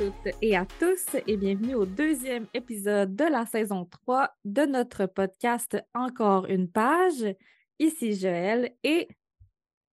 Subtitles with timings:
[0.00, 5.04] toutes et à tous et bienvenue au deuxième épisode de la saison 3 de notre
[5.04, 7.26] podcast Encore une page.
[7.78, 9.08] Ici Joël et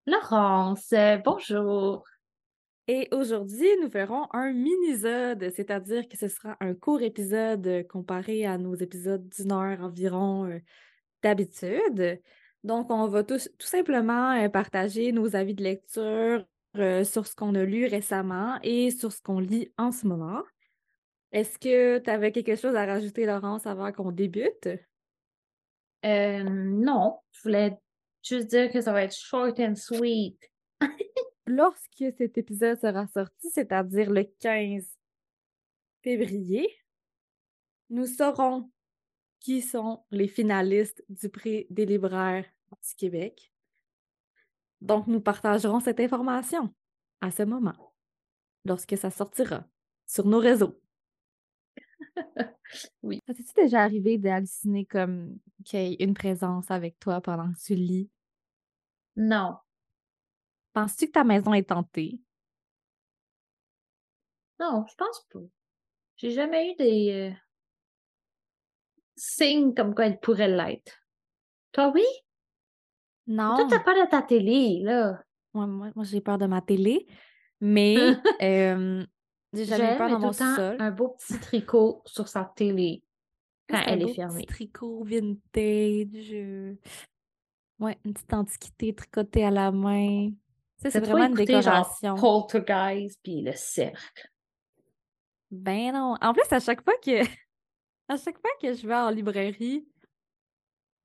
[0.06, 0.94] Laurence.
[1.26, 2.06] Bonjour.
[2.88, 8.58] Et aujourd'hui, nous ferons un mini-sode, c'est-à-dire que ce sera un court épisode comparé à
[8.58, 10.60] nos épisodes d'une heure environ euh,
[11.22, 12.22] d'habitude.
[12.64, 16.46] Donc, on va tout, tout simplement euh, partager nos avis de lecture,
[16.76, 20.44] euh, sur ce qu'on a lu récemment et sur ce qu'on lit en ce moment.
[21.32, 24.70] Est-ce que tu avais quelque chose à rajouter, Laurence, avant qu'on débute?
[26.06, 27.78] Euh, non, je voulais
[28.24, 30.40] juste dire que ça va être short and sweet.
[31.48, 34.86] Lorsque cet épisode sera sorti, c'est-à-dire le 15
[36.04, 36.70] février,
[37.90, 38.70] nous saurons
[39.40, 43.52] qui sont les finalistes du prix des libraires du Québec.
[44.82, 46.74] Donc, nous partagerons cette information
[47.22, 47.94] à ce moment,
[48.66, 49.66] lorsque ça sortira
[50.06, 50.80] sur nos réseaux.
[53.02, 53.22] oui.
[53.28, 57.58] Ça t'est-tu déjà arrivé d'halluciner comme qu'il y ait une présence avec toi pendant que
[57.60, 58.10] tu lis?
[59.16, 59.58] Non.
[60.74, 62.20] Penses-tu que ta maison est tentée?
[64.60, 65.40] Non, je pense pas.
[66.18, 67.36] J'ai jamais eu des euh,
[69.16, 71.04] signes comme quoi elle pourrait l'être.
[71.72, 72.04] Toi, oui?
[73.28, 73.56] Non.
[73.58, 75.22] Toi, t'as peur de ta télé, là.
[75.54, 77.08] Moi, moi, moi, j'ai peur de ma télé,
[77.60, 77.96] mais
[78.42, 79.06] euh,
[79.54, 80.78] j'ai jamais peur dans mon sous-sol.
[80.80, 83.04] un beau petit tricot sur sa télé
[83.70, 84.46] quand un elle beau est petit fermée.
[84.46, 86.32] tricot vintage.
[86.34, 86.76] euh,
[87.80, 90.30] Ouais, une petite antiquité tricotée à la main.
[90.30, 90.36] Tu
[90.84, 92.16] sais, c'est vraiment une écouté, genre, décoration.
[92.16, 94.30] Poltergeist puis le cercle.
[95.52, 96.16] Ben non.
[96.22, 97.22] En plus, à chaque fois que
[98.10, 99.88] à chaque fois que je vais en librairie,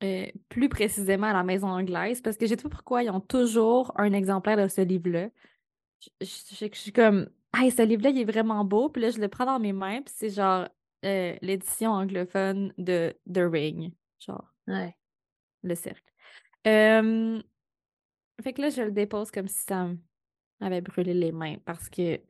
[0.02, 3.92] euh, plus précisément à la maison anglaise, parce que j'ai tout pourquoi ils ont toujours
[3.96, 5.28] un exemplaire de ce livre-là.
[6.00, 8.88] Je, je- je- je suis comme Hey, ce livre-là, il est vraiment beau.
[8.88, 10.66] Puis là, je le prends dans mes mains, puis c'est genre
[11.04, 13.92] euh, l'édition anglophone de The Ring.
[14.18, 14.44] Genre.
[14.68, 14.96] Ouais.
[15.62, 16.02] le cercle.
[16.66, 17.42] Euh,
[18.42, 19.88] fait que là, je le dépose comme si ça
[20.60, 22.20] m'avait brûlé les mains parce que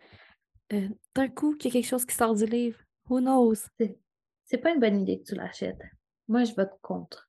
[1.15, 2.79] d'un coup, qu'il y a quelque chose qui sort du livre.
[3.09, 3.55] Who knows?
[4.47, 5.81] C'est pas une bonne idée que tu l'achètes.
[6.29, 7.29] Moi, je vote contre.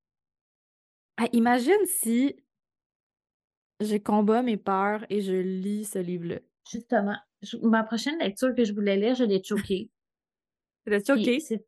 [1.17, 2.35] Ah, imagine si
[3.79, 6.39] je combats mes peurs et je lis ce livre-là.
[6.71, 9.89] Justement, je- ma prochaine lecture que je voulais lire, je l'ai choquée.
[10.85, 11.39] C'est Puis choqué.
[11.39, 11.65] c'est-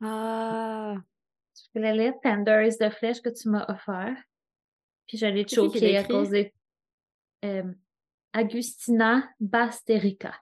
[0.00, 0.96] Ah,
[1.54, 4.16] Je voulais lire Tenders de flèche que tu m'as offert.
[5.06, 6.12] Puis je l'ai C'est qui qui l'a choquée à écrit?
[6.12, 6.50] cause de
[7.44, 7.72] euh,
[8.32, 10.34] Agustina Basterica.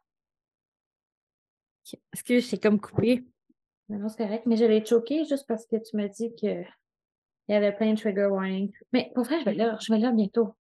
[2.13, 3.25] est-ce que j'ai comme coupé?
[3.89, 6.63] Mais Non, c'est correct, mais je l'ai choquée juste parce que tu m'as dit que
[7.51, 8.73] il y avait plein de trigger warnings.
[8.93, 10.55] Mais pour vrai, je vais lire, je vais lire bientôt.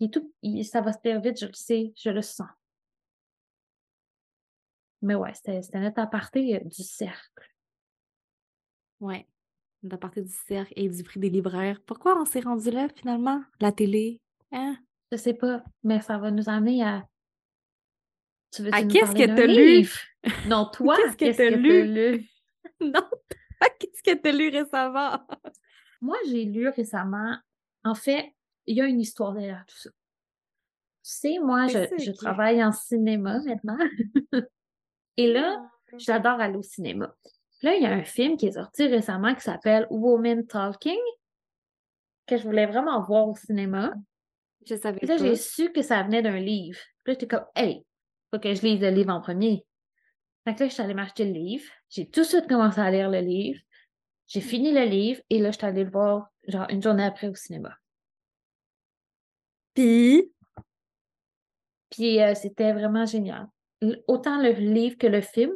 [0.00, 2.48] Il est tout, il- ça va se faire vite, je le sais, je le sens.
[5.02, 7.46] Mais ouais, c'était notre aparté euh, du cercle.
[9.00, 9.26] Ouais.
[9.90, 11.78] À partir du cercle et du prix des libraires.
[11.84, 13.42] Pourquoi on s'est rendu là finalement?
[13.60, 14.18] La télé?
[14.50, 14.78] Hein?
[15.12, 17.06] Je sais pas, mais ça va nous amener à.
[18.50, 19.86] Tu veux À nous qu'est-ce que t'as lu?
[20.48, 21.92] Non, toi, Qu'est-ce que t'as que lu?
[22.16, 22.30] lu?
[22.80, 23.06] Non,
[23.78, 25.20] qu'est-ce que tu as lu récemment?
[26.04, 27.34] Moi, j'ai lu récemment.
[27.82, 28.34] En fait,
[28.66, 29.88] il y a une histoire derrière tout ça.
[29.88, 29.94] Tu
[31.02, 33.78] sais, moi, je, travaille en cinéma maintenant.
[35.16, 35.66] Et là,
[35.96, 37.14] j'adore aller au cinéma.
[37.62, 41.00] Là, il y a un film qui est sorti récemment qui s'appelle Woman Talking,
[42.26, 43.94] que je voulais vraiment voir au cinéma.
[44.66, 46.80] je savais Puis là, j'ai su que ça venait d'un livre.
[47.02, 47.82] Puis là, j'étais comme, hey,
[48.30, 49.64] faut que je lise le livre en premier.
[50.44, 51.64] Fait que là, je suis allée m'acheter le livre.
[51.88, 53.58] J'ai tout de suite commencé à lire le livre.
[54.26, 57.28] J'ai fini le livre et là, je suis allée le voir, genre, une journée après
[57.28, 57.76] au cinéma.
[59.74, 60.32] Puis,
[61.90, 63.48] Puis euh, c'était vraiment génial.
[64.06, 65.52] Autant le livre que le film.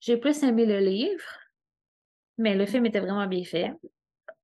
[0.00, 1.24] J'ai plus aimé le livre,
[2.36, 3.72] mais le film était vraiment bien fait.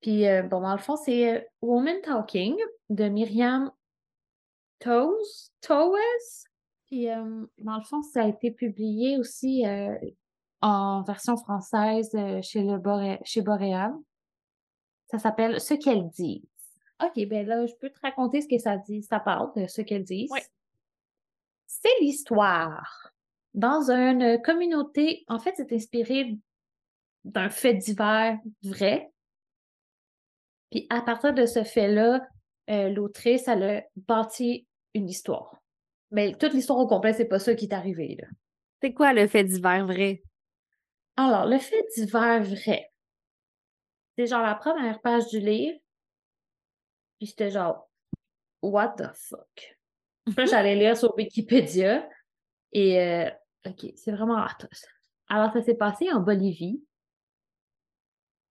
[0.00, 2.56] Puis, euh, bon, dans le fond, c'est euh, Woman Talking
[2.90, 3.72] de Myriam
[4.78, 6.46] Toes, Toes.
[6.86, 9.64] Puis, dans le fond, ça a été publié aussi
[10.60, 13.92] en version française euh, chez, le Boré- chez Boréal.
[15.06, 16.42] Ça s'appelle Ce qu'elles disent.
[17.02, 19.02] OK, ben là, je peux te raconter ce que ça dit.
[19.02, 20.30] Ça parle de ce qu'elles disent.
[20.30, 20.44] Ouais.
[21.66, 23.12] C'est l'histoire.
[23.54, 26.38] Dans une communauté, en fait, c'est inspiré
[27.24, 29.10] d'un fait divers vrai.
[30.70, 32.26] Puis à partir de ce fait-là,
[32.70, 35.56] euh, l'autrice, elle a bâti une histoire.
[36.10, 38.28] Mais toute l'histoire au complet, c'est pas ça qui est arrivé, là.
[38.82, 40.22] c'est quoi le fait divers vrai?
[41.18, 42.92] Alors, le fait divers vrai,
[44.16, 45.76] c'est genre la première page du livre,
[47.18, 47.90] puis j'étais genre,
[48.62, 49.76] what the fuck?
[50.36, 52.08] Là, j'allais lire sur Wikipédia,
[52.70, 53.30] et euh,
[53.66, 54.86] OK, c'est vraiment atroce.
[55.28, 56.84] Alors, ça s'est passé en Bolivie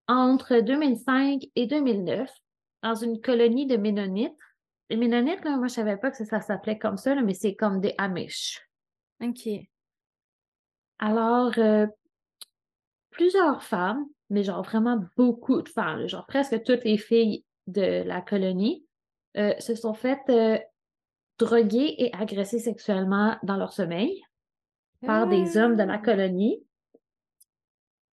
[0.09, 2.29] entre 2005 et 2009
[2.83, 4.35] dans une colonie de Ménonites.
[4.89, 7.55] Les Ménonites, là, moi, je savais pas que ça, s'appelait comme ça, là, mais c'est
[7.55, 8.61] comme des Amish.
[9.21, 9.47] OK.
[10.99, 11.87] Alors, euh,
[13.17, 18.21] plusieurs femmes, mais genre vraiment beaucoup de femmes, genre presque toutes les filles de la
[18.21, 18.85] colonie,
[19.37, 20.59] euh, se sont faites euh,
[21.39, 24.23] droguer et agresser sexuellement dans leur sommeil
[25.05, 25.97] par des hommes de la ah!
[25.97, 26.63] colonie.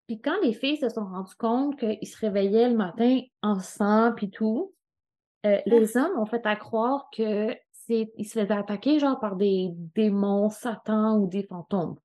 [0.08, 4.14] Puis quand les filles se sont rendues compte qu'ils se réveillaient le matin en sang
[4.16, 4.74] puis tout,
[5.46, 7.56] euh, les hommes ont fait à croire que
[7.90, 11.98] ils se faisaient attaquer genre par des démons, Satan ou des fantômes.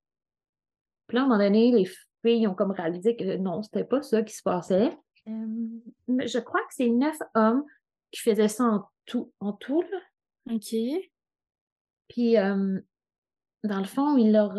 [1.07, 1.89] Puis là, à un moment donné, les
[2.23, 4.97] filles ont comme réalisé que non, c'était pas ça qui se passait.
[5.27, 7.65] je crois que c'est neuf hommes
[8.11, 10.55] qui faisaient ça en tout, en tout là.
[10.55, 10.75] OK.
[12.09, 14.55] Puis, dans le fond, il leur.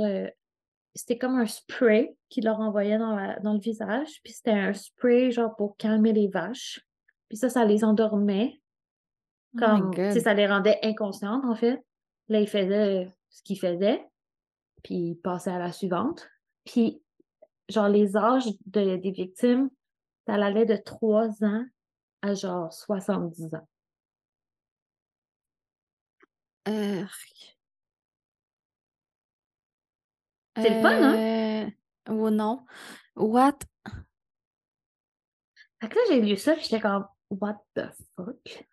[0.94, 4.22] c'était comme un spray qu'il leur envoyait dans, dans le visage.
[4.24, 6.80] Puis, c'était un spray, genre, pour calmer les vaches.
[7.28, 8.62] Puis, ça, ça les endormait.
[9.56, 11.84] Oh comme, oh ça les rendait inconscientes, en fait.
[12.28, 14.06] Là, ils faisaient ce qu'ils faisaient.
[14.84, 16.30] Puis, ils passaient à la suivante.
[16.66, 17.02] Puis,
[17.70, 19.70] genre, les âges de, des victimes,
[20.28, 21.66] ça allait de 3 ans
[22.22, 23.68] à genre 70 ans.
[30.58, 31.72] C'est le fun, hein?
[32.10, 32.66] Euh, ou non.
[33.16, 33.60] What?
[35.82, 37.84] Fait que là, j'ai lu ça, puis j'étais comme, what the
[38.16, 38.68] fuck?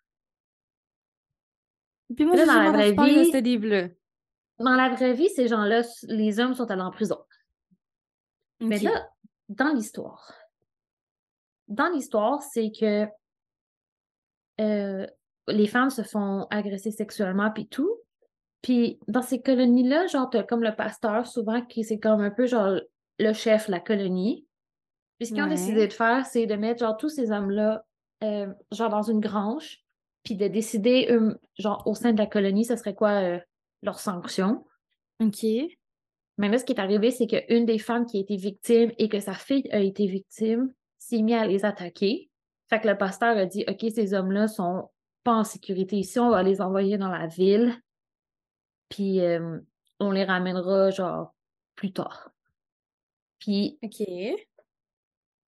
[2.15, 3.87] Puis moi, j'ai dans la vraie vie, de ce livre-là.
[4.59, 7.17] Dans la vraie vie, ces gens-là, les hommes sont allés en prison.
[8.59, 9.09] Mais là,
[9.49, 10.33] dans l'histoire,
[11.67, 13.07] dans l'histoire, c'est que
[14.59, 15.05] euh,
[15.47, 17.99] les femmes se font agresser sexuellement puis tout.
[18.61, 22.47] Puis dans ces colonies-là, genre, t'as comme le pasteur souvent qui c'est comme un peu
[22.47, 22.79] genre
[23.19, 24.45] le chef de la colonie.
[25.17, 27.83] Puis ce qu'ils ont décidé de faire, c'est de mettre genre tous ces hommes-là
[28.23, 29.83] euh, genre dans une grange,
[30.23, 31.15] puis de décider
[31.57, 33.39] genre au sein de la colonie, ce serait quoi euh,
[33.83, 34.65] leur sanction.
[35.19, 35.45] OK.
[36.37, 39.09] Mais là, ce qui est arrivé, c'est qu'une des femmes qui a été victime et
[39.09, 42.29] que sa fille a été victime s'est mise à les attaquer.
[42.69, 44.89] Fait que le pasteur a dit OK, ces hommes-là sont
[45.25, 47.75] en sécurité ici, on va les envoyer dans la ville,
[48.89, 49.59] puis euh,
[49.99, 51.33] on les ramènera genre
[51.75, 52.31] plus tard.
[53.39, 54.07] Puis, OK.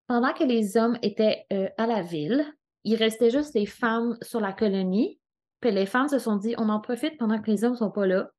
[0.08, 2.46] Pendant que les hommes étaient euh, à la ville,
[2.84, 5.20] il restait juste les femmes sur la colonie.
[5.60, 8.08] Puis les femmes se sont dit, on en profite pendant que les hommes sont pas
[8.08, 8.30] là.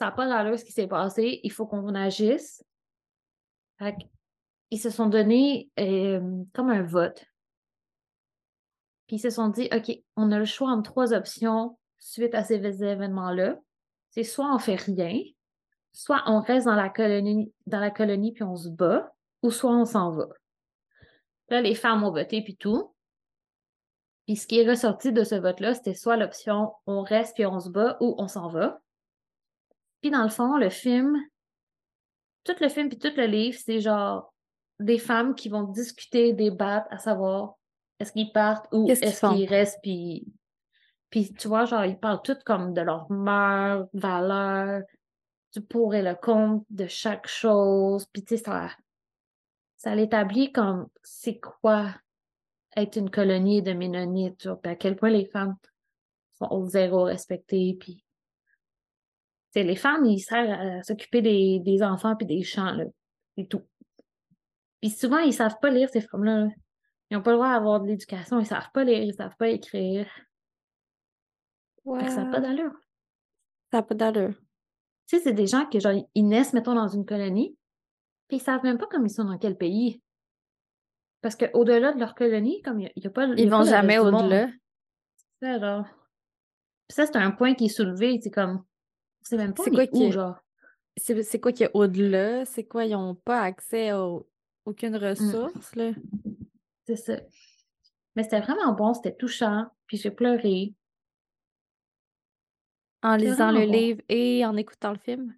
[0.00, 1.40] Ça n'a pas d'allure ce qui s'est passé.
[1.42, 2.64] Il faut qu'on agisse.
[4.70, 7.22] ils se sont donné euh, comme un vote.
[9.06, 12.44] Puis ils se sont dit, OK, on a le choix entre trois options suite à
[12.44, 13.58] ces événements-là.
[14.08, 15.20] C'est soit on fait rien,
[15.92, 19.12] soit on reste dans la colonie, dans la colonie puis on se bat,
[19.42, 20.28] ou soit on s'en va.
[21.50, 22.94] Là, les femmes ont voté puis tout.
[24.24, 27.60] Puis ce qui est ressorti de ce vote-là, c'était soit l'option on reste puis on
[27.60, 28.80] se bat ou on s'en va.
[30.00, 31.16] Puis dans le fond, le film,
[32.44, 34.32] tout le film puis tout le livre, c'est genre
[34.78, 37.54] des femmes qui vont discuter, débattre, à savoir
[37.98, 39.78] est-ce qu'ils partent ou est-ce qu'ils restent?
[39.82, 40.26] Puis,
[41.10, 44.82] puis, tu vois, genre, ils parlent toutes comme de leur mœurs, valeurs,
[45.52, 48.06] du pour et le contre de chaque chose.
[48.06, 48.70] Puis, tu sais, ça,
[49.76, 51.94] ça l'établit comme c'est quoi
[52.76, 55.56] être une colonie de Ménonites, puis à quel point les femmes
[56.38, 57.76] sont au zéro respectées.
[57.78, 58.04] Puis,
[59.54, 62.84] les femmes, ils servent à s'occuper des, des, enfants puis des champs, là,
[63.36, 63.62] et tout.
[64.80, 66.44] Puis souvent, ils savent pas lire, ces femmes-là.
[66.44, 66.48] là
[67.10, 69.12] ils n'ont pas le droit d'avoir de l'éducation, ils ne savent pas lire, ils ne
[69.12, 70.08] savent pas écrire.
[71.84, 72.08] Ouais.
[72.08, 72.72] Ça n'a pas d'allure.
[73.72, 74.34] Ça n'a pas d'allure.
[75.08, 77.56] Tu sais, c'est des gens qui, genre, ils naissent, mettons, dans une colonie,
[78.28, 80.00] puis ils ne savent même pas comme ils sont dans quel pays.
[81.20, 83.26] Parce qu'au-delà de leur colonie, comme il n'y a, pas.
[83.36, 84.48] ils vont jamais au-delà.
[85.42, 85.84] C'est genre.
[86.86, 88.18] Puis ça, c'est un point qui est soulevé.
[88.22, 88.64] C'est comme.
[89.22, 90.38] C'est même pas quoi qui genre.
[90.96, 92.44] C'est quoi qui est au-delà?
[92.44, 92.84] C'est quoi?
[92.84, 94.06] Ils n'ont pas accès à
[94.64, 95.04] aucune mmh.
[95.04, 95.92] ressource, là?
[96.86, 97.16] C'est ça.
[98.16, 100.74] Mais c'était vraiment bon, c'était touchant, puis j'ai pleuré.
[103.02, 105.34] En lisant le livre et en écoutant le film?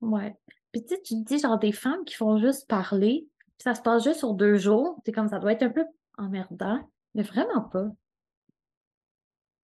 [0.00, 0.36] Ouais.
[0.70, 3.26] Puis tu sais, tu te dis genre des femmes qui font juste parler,
[3.58, 5.00] puis ça se passe juste sur deux jours.
[5.04, 5.84] C'est comme ça doit être un peu
[6.18, 7.88] emmerdant, mais vraiment pas.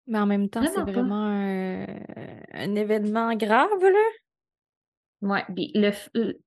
[0.08, 2.76] Mais en même temps, c'est vraiment un...
[2.76, 4.10] événement grave, là.
[5.22, 5.92] Ouais, puis le,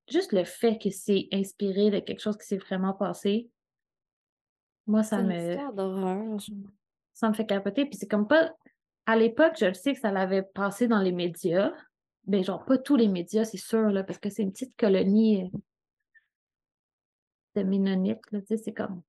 [0.07, 3.49] juste le fait que c'est inspiré de quelque chose qui s'est vraiment passé,
[4.87, 5.75] moi, ça me.
[5.75, 6.39] d'horreur.
[7.13, 7.87] Ça me fait capoter.
[7.87, 8.53] Puis c'est comme pas.
[9.07, 11.73] À l'époque, je le sais que ça l'avait passé dans les médias.
[12.25, 15.45] ben genre pas tous les médias, c'est sûr, là, parce que c'est une petite colonie
[15.45, 15.59] euh,
[17.55, 19.03] de Ménonites, là, tu sais, c'est comme.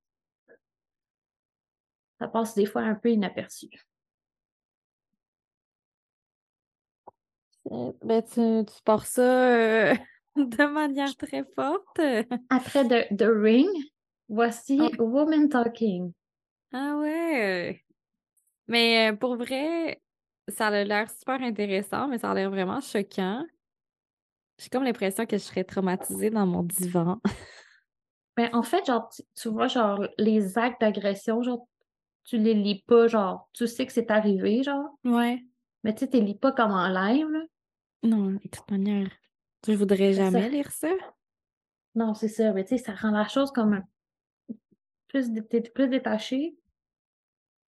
[2.19, 3.69] Ça passe des fois un peu inaperçu.
[8.03, 9.93] Ben, tu, tu pars ça euh,
[10.35, 11.99] de manière très forte.
[12.49, 13.67] Après The, The Ring,
[14.29, 15.03] voici Oh.
[15.03, 16.13] Woman Talking.
[16.73, 17.83] Ah ouais.
[18.67, 20.01] Mais euh, pour vrai,
[20.47, 23.45] ça a l'air super intéressant, mais ça a l'air vraiment choquant.
[24.59, 27.19] J'ai comme l'impression que je serais traumatisée dans mon divan.
[28.35, 31.67] Ben, en fait, genre, tu, tu vois, genre, les actes d'agression, genre,
[32.23, 35.43] tu les lis pas, genre, tu sais que c'est arrivé, genre, Ouais.
[35.83, 37.39] mais tu sais, tu les lis pas comme en live, là.
[38.03, 39.09] Non, de toute manière,
[39.67, 40.23] je voudrais ça.
[40.25, 40.89] jamais lire ça.
[41.95, 43.87] Non, c'est ça, mais tu sais, ça rend la chose comme un-
[45.09, 46.55] plus, t'es plus détaché.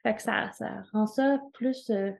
[0.03, 2.11] Fait que ça, ça rend ça plus euh,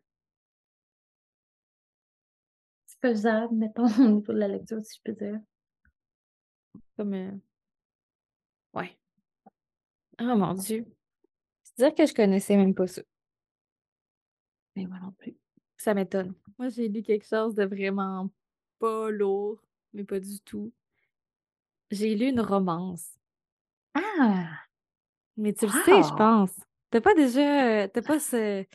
[3.01, 5.39] faisable, mettons, au niveau de la lecture, si je peux dire.
[6.95, 7.13] Comme.
[7.13, 7.31] euh,
[8.73, 8.97] Ouais.
[10.21, 10.85] Oh mon Dieu.
[11.63, 13.01] C'est dire que je connaissais même pas ça.
[14.75, 15.35] Mais moi non plus.
[15.79, 16.33] Ça m'étonne.
[16.57, 18.29] Moi, j'ai lu quelque chose de vraiment
[18.79, 19.61] pas lourd,
[19.93, 20.73] mais pas du tout.
[21.89, 23.13] J'ai lu une romance.
[23.93, 24.59] Ah!
[25.37, 26.51] Mais tu le sais, je pense.
[26.89, 27.83] T'as pas déjà.
[27.83, 28.35] euh, T'as pas ce.
[28.35, 28.65] euh,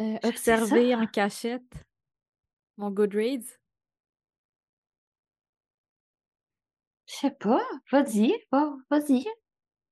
[0.00, 1.84] sais observé en cachette
[2.78, 3.58] mon Goodreads?
[7.06, 7.60] Je sais pas.
[7.92, 9.26] Vas-y, va- vas-y.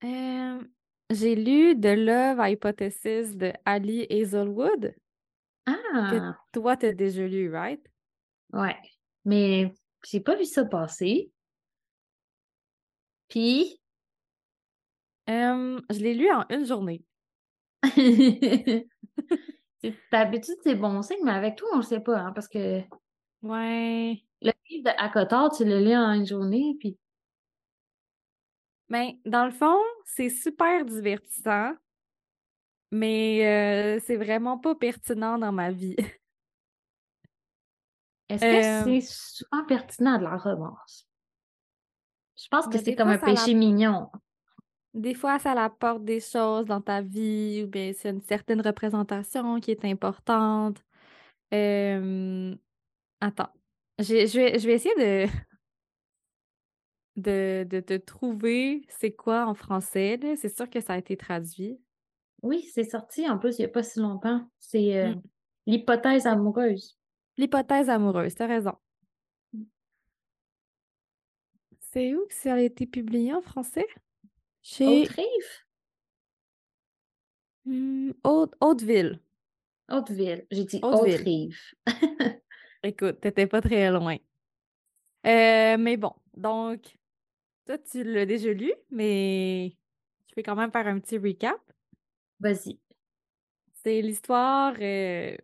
[0.04, 0.62] Euh,
[1.11, 4.95] j'ai lu The Love Hypothesis de Ali Hazelwood,
[5.67, 6.39] Ah!
[6.53, 7.81] toi, t'as déjà lu, right?
[8.53, 8.77] Ouais.
[9.27, 11.31] Mais j'ai pas vu ça passer.
[13.31, 13.79] Puis,
[15.29, 17.05] Euh, je l'ai lu en une journée.
[20.13, 22.83] d'habitude, c'est bon signe, mais avec toi, on le sait pas, hein, parce que
[23.43, 24.27] Ouais.
[24.43, 26.99] le livre de Akotar, tu le lis en une journée, puis
[28.89, 31.73] Mais dans le fond, c'est super divertissant,
[32.90, 35.97] mais euh, c'est vraiment pas pertinent dans ma vie.
[38.28, 41.09] est-ce Euh, que c'est souvent pertinent de la romance?
[42.37, 44.11] Je pense que Ben, c'est comme un la- péché mignon.
[44.95, 49.61] Des fois, ça apporte des choses dans ta vie, ou bien c'est une certaine représentation
[49.61, 50.83] qui est importante.
[51.55, 52.55] Euh,
[53.21, 53.50] Attends,
[53.99, 55.33] je, je vais, je vais essayer de,
[57.16, 60.19] de, de te trouver c'est quoi en français.
[60.37, 61.78] C'est sûr que ça a été traduit.
[62.47, 64.49] Oui, c'est sorti en plus il n'y a pas si longtemps.
[64.61, 65.23] C'est euh, Mm.
[65.67, 66.97] l'hypothèse amoureuse.
[67.37, 68.75] L'hypothèse amoureuse, t'as raison.
[71.81, 73.87] C'est où que ça a été publié en français?
[74.62, 75.65] Chez Haute-Rive?
[77.65, 79.21] hmm, Haute- Hauteville.
[79.88, 80.47] Hauteville.
[80.50, 81.15] J'ai dit Hauteville.
[81.15, 81.59] Haute-Rive.
[82.83, 84.17] Écoute, t'étais pas très loin.
[85.26, 86.97] Euh, mais bon, donc,
[87.65, 89.76] toi, tu l'as déjà lu, mais
[90.29, 91.59] je vais quand même faire un petit recap.
[92.40, 92.78] Vas-y.
[93.85, 95.37] C'est l'histoire euh,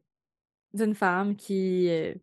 [0.75, 2.14] d'une femme qui, euh,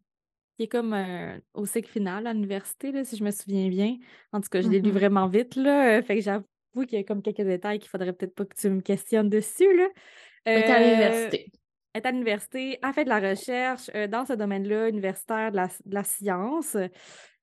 [0.57, 3.97] qui est comme euh, au cycle final à l'université, là, si je me souviens bien.
[4.33, 4.93] En tout cas, je l'ai lu Mhm.
[4.93, 6.01] vraiment vite, là.
[6.03, 6.45] Fait que j'avoue
[6.87, 9.75] qu'il y a comme quelques détails qu'il faudrait peut-être pas que tu me questionnes dessus,
[9.77, 9.89] là.
[10.45, 11.51] À l'université.
[11.93, 16.03] Est à l'université, elle fait de la recherche euh, dans ce domaine-là, universitaire de la,
[16.03, 16.77] science,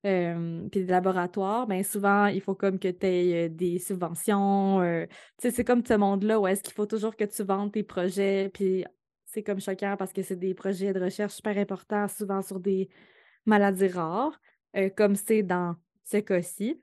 [0.05, 1.67] euh, puis des laboratoires.
[1.67, 4.81] Bien souvent, il faut comme que tu aies des subventions.
[4.81, 5.05] euh,
[5.41, 8.49] tu c'est comme ce monde-là où est-ce qu'il faut toujours que tu vendes tes projets,
[8.53, 8.85] puis
[9.25, 12.89] c'est comme choquant parce que c'est des projets de recherche super importants, souvent sur des
[13.45, 14.39] maladies rares,
[14.75, 16.81] euh, comme c'est dans ce cas-ci.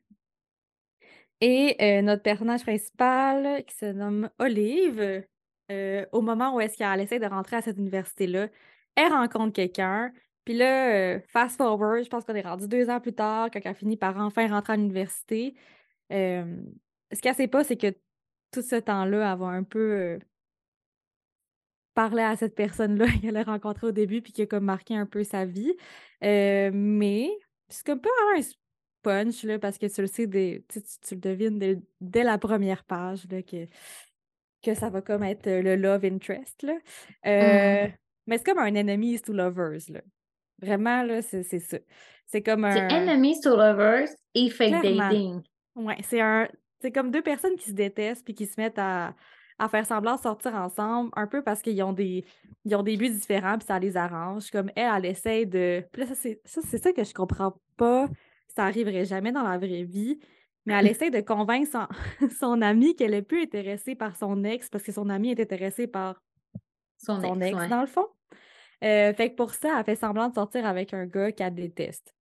[1.41, 5.25] Et euh, notre personnage principal, qui se nomme Olive,
[5.71, 8.49] euh, au moment où est-ce qu'elle essaie de rentrer à cette université-là,
[8.97, 10.13] elle rencontre quelqu'un.
[10.45, 13.61] Puis là, euh, fast forward, je pense qu'on est rendu deux ans plus tard, quand
[13.65, 15.55] elle finit par enfin rentrer à l'université.
[16.13, 16.57] Euh,
[17.13, 17.97] ce qu'elle sait pas, c'est que
[18.53, 20.19] tout ce temps-là, elle va un peu
[21.95, 25.07] parler à cette personne-là qu'elle a rencontrée au début, puis qui a comme marqué un
[25.07, 25.73] peu sa vie.
[26.23, 27.31] Mais
[27.69, 28.45] c'est comme pas vraiment un
[29.03, 32.39] punch, là, parce que tu le sais, des, tu- tu le devines dès, dès la
[32.39, 33.67] première page, là, que,
[34.65, 36.75] que ça va comme être euh, le love interest, là.
[37.27, 37.89] Euh,
[38.27, 40.01] Mais c'est comme un enemies to lovers, là.
[40.61, 41.79] Vraiment, là, c'est c'est ça.
[42.27, 43.03] C'est comme C'est un...
[43.03, 45.09] enemies to lovers et fake Clairement.
[45.11, 45.43] dating.
[45.77, 46.49] Ouais, c'est un...
[46.81, 49.15] C'est comme deux personnes qui se détestent puis qui se mettent à,
[49.59, 52.25] à faire semblant de sortir ensemble, un peu parce qu'ils ont des...
[52.65, 54.51] Ils ont des buts différents puis ça les arrange.
[54.51, 55.85] Comme elle, elle essaie de...
[55.93, 58.09] Puis là, ça, c'est ça, c'est ça que je comprends pas.
[58.57, 60.19] Ça arriverait jamais dans la vraie vie.
[60.67, 64.71] Mais elle essaie de convaincre son, son amie qu'elle est plus intéressée par son ex
[64.71, 66.23] parce que son amie est intéressée par
[66.97, 67.69] Son, son ex, ex, ouais.
[67.69, 68.07] dans le fond.
[68.83, 72.15] Euh, fait que pour ça, elle fait semblant de sortir avec un gars qu'elle déteste.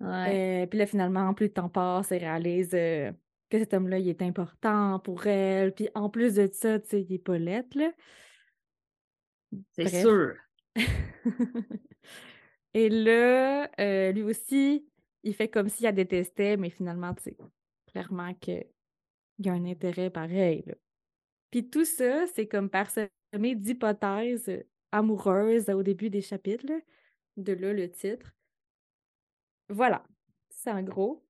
[0.00, 0.62] Ouais.
[0.62, 3.12] Euh, puis là, finalement, plus le temps passe, elle réalise euh,
[3.48, 5.72] que cet homme-là, il est important pour elle.
[5.74, 7.92] Puis en plus de ça, tu sais, il est pas lettre, là.
[9.72, 10.34] C'est sûr.
[12.74, 13.68] Et là,
[14.12, 14.86] lui aussi,
[15.22, 17.36] il fait comme s'il la détestait, mais finalement, tu sais,
[17.90, 18.66] clairement qu'il
[19.40, 20.62] y a un intérêt pareil.
[20.66, 20.74] là.
[21.50, 23.10] Puis tout ça, c'est comme parsemé
[23.54, 26.66] d'hypothèses euh, amoureuses au début des chapitres.
[26.66, 26.78] là.
[27.36, 28.34] De là, le titre.
[29.68, 30.04] Voilà,
[30.50, 31.24] c'est en gros.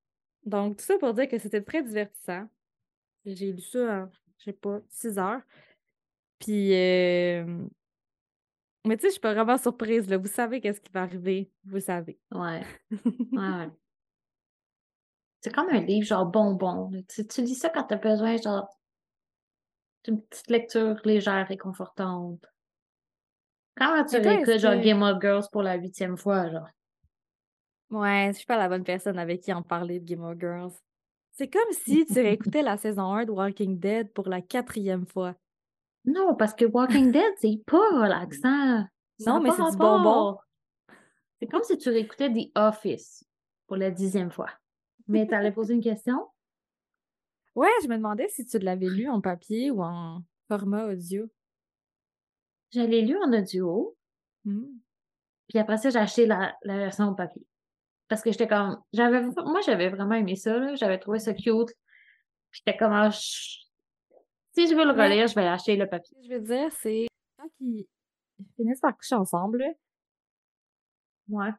[0.44, 2.48] Donc, tout ça pour dire que c'était très divertissant.
[3.24, 5.42] J'ai lu ça en, je sais pas, 6 heures.
[6.40, 7.44] Puis, euh,
[8.84, 10.18] mais tu sais, je suis pas vraiment surprise, là.
[10.18, 11.50] Vous savez qu'est-ce qui va arriver.
[11.64, 12.18] Vous le savez.
[12.32, 12.62] Ouais,
[13.32, 13.70] ouais.
[15.42, 16.90] C'est comme un livre genre bonbon.
[17.08, 18.68] Tu, tu lis ça quand t'as besoin, genre,
[20.04, 22.46] d'une petite lecture légère et confortante.
[23.76, 26.68] Quand tu réécoutes genre Game of Girls pour la huitième fois, genre?
[27.90, 30.72] Ouais, je suis pas la bonne personne avec qui en parler de Game of Girls.
[31.32, 35.34] C'est comme si tu réécoutais la saison 1 de Walking Dead pour la quatrième fois.
[36.04, 38.86] Non, parce que Walking Dead, c'est pas relaxant.
[39.18, 40.38] Ça Non, mais c'est du bonbon.
[41.40, 43.24] C'est comme si tu réécoutais The Office
[43.66, 44.50] pour la dixième fois.
[45.12, 46.28] Mais t'allais poser une question?
[47.54, 51.28] Ouais, je me demandais si tu l'avais lu en papier ou en format audio.
[52.72, 53.96] Je l'ai lu en audio,
[54.44, 54.64] Hmm.
[55.48, 57.46] puis après ça, j'ai acheté la, la version au papier.
[58.08, 58.82] Parce que j'étais comme.
[58.92, 60.74] j'avais Moi, j'avais vraiment aimé ça.
[60.74, 61.68] J'avais trouvé ça cute.
[62.50, 62.92] Puis j'étais comme.
[62.92, 63.60] ah, je-
[64.54, 66.16] Si je veux le relire, je vais acheter le papier.
[66.24, 67.06] Je veux dire, c'est
[67.38, 67.86] quand ils
[68.56, 69.64] finissent par coucher ensemble,
[71.28, 71.50] Ouais.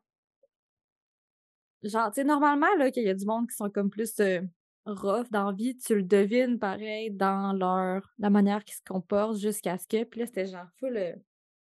[1.84, 4.42] Genre, tu sais, normalement, là, qu'il y a du monde qui sont comme plus euh,
[4.86, 9.38] rough dans la vie, tu le devines pareil dans leur la manière qu'ils se comportent
[9.38, 10.04] jusqu'à ce que.
[10.04, 11.13] Puis là, c'était genre full euh,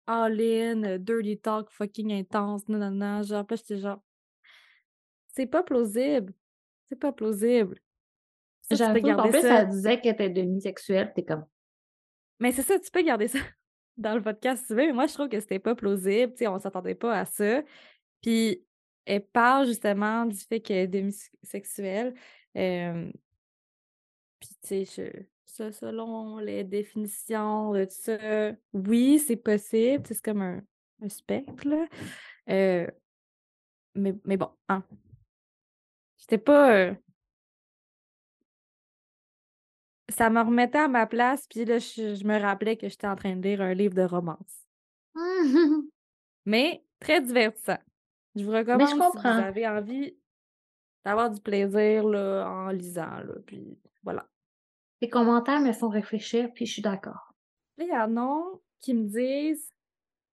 [0.08, 3.22] all-in, euh, dirty talk fucking intense, nanana.
[3.24, 4.02] Genre, puis là, j'étais genre.
[5.34, 6.34] C'est pas plausible.
[6.90, 7.80] C'est pas plausible.
[8.70, 9.58] Ça, tu peux garder plus, ça.
[9.58, 11.12] ça disait qu'elle était demisexuelle.
[11.16, 11.46] T'es comme.
[12.40, 13.40] Mais c'est ça, tu peux garder ça
[13.98, 16.32] dans le podcast si tu veux, mais moi, je trouve que c'était pas plausible.
[16.34, 17.62] Tu sais, on s'attendait pas à ça.
[18.22, 18.64] Puis,
[19.06, 22.14] elle parle justement du fait qu'elle est demisexuelle.
[22.58, 23.12] Euh,
[24.40, 30.04] puis, tu sais, ça, selon les définitions de ça, oui, c'est possible.
[30.08, 30.62] C'est comme un,
[31.02, 31.88] un spectre, là.
[32.50, 32.88] Euh,
[33.96, 34.84] mais, mais bon, hein.
[36.18, 36.72] J'étais pas.
[36.76, 36.94] euh,
[40.10, 43.16] Ça me remettait à ma place, puis là, je, je me rappelais que j'étais en
[43.16, 44.68] train de lire un livre de romance.
[46.46, 47.78] Mais très divertissant.
[48.36, 49.30] Je vous recommande si vous comprends.
[49.38, 50.18] avez envie
[51.04, 53.18] d'avoir du plaisir là, en lisant.
[53.20, 54.28] Là, puis voilà.
[55.02, 57.34] Les commentaires me font réfléchir, puis je suis d'accord.
[57.78, 58.44] Là, il y en a
[58.80, 59.70] qui me disent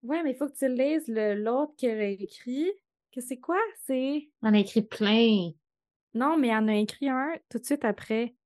[0.02, 2.70] Ouais, mais il faut que tu lises le- l'autre qu'elle a écrit.
[3.10, 3.58] Que c'est quoi?
[3.84, 4.30] C'est.
[4.42, 5.50] On a écrit plein.
[6.14, 8.36] Non, mais en a écrit un tout de suite après.